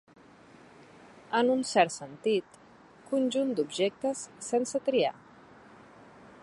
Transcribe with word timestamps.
En 1.39 1.51
un 1.55 1.59
cert 1.71 1.93
sentit, 1.97 2.57
conjunt 3.11 3.53
d'objectes 3.59 4.27
sense 4.51 4.85
triar. 4.89 5.15